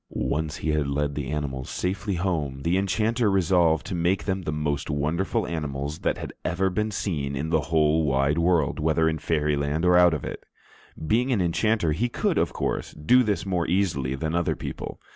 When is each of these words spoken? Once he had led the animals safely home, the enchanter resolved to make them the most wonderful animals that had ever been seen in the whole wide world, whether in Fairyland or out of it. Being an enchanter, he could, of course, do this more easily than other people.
Once 0.09 0.57
he 0.57 0.71
had 0.71 0.87
led 0.87 1.13
the 1.13 1.29
animals 1.29 1.69
safely 1.69 2.15
home, 2.15 2.63
the 2.63 2.75
enchanter 2.75 3.29
resolved 3.29 3.85
to 3.85 3.93
make 3.93 4.23
them 4.23 4.41
the 4.41 4.51
most 4.51 4.89
wonderful 4.89 5.45
animals 5.45 5.99
that 5.99 6.17
had 6.17 6.33
ever 6.43 6.71
been 6.71 6.89
seen 6.89 7.35
in 7.35 7.51
the 7.51 7.61
whole 7.69 8.03
wide 8.03 8.39
world, 8.39 8.79
whether 8.79 9.07
in 9.07 9.19
Fairyland 9.19 9.85
or 9.85 9.95
out 9.95 10.15
of 10.15 10.25
it. 10.25 10.43
Being 11.05 11.31
an 11.31 11.39
enchanter, 11.39 11.91
he 11.91 12.09
could, 12.09 12.39
of 12.39 12.51
course, 12.51 12.93
do 12.93 13.21
this 13.21 13.45
more 13.45 13.67
easily 13.67 14.15
than 14.15 14.33
other 14.33 14.55
people. 14.55 14.99